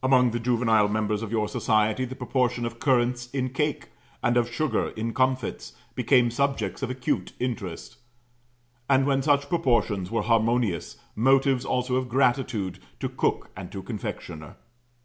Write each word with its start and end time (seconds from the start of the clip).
Among 0.00 0.30
the 0.30 0.38
juvenile 0.38 0.86
members 0.86 1.22
of 1.22 1.32
your 1.32 1.48
society 1.48 2.04
the 2.04 2.14
proportion 2.14 2.64
of 2.64 2.78
currants 2.78 3.28
in 3.32 3.48
cake, 3.50 3.88
and 4.22 4.36
of 4.36 4.48
sugar 4.48 4.90
in 4.90 5.12
comfits, 5.12 5.72
became 5.96 6.30
subjects 6.30 6.84
of 6.84 6.90
acute 6.90 7.32
interest; 7.40 7.96
and, 8.88 9.06
when 9.08 9.22
such 9.22 9.48
proportions 9.48 10.08
were 10.08 10.22
harmonious, 10.22 10.98
motives 11.16 11.64
also 11.64 11.96
of 11.96 12.08
gratitude 12.08 12.78
to 13.00 13.08
cook 13.08 13.50
and 13.56 13.72
to 13.72 13.82
confectioner. 13.82 14.54